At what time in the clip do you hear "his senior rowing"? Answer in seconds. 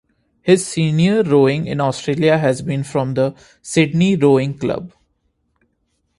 0.41-1.67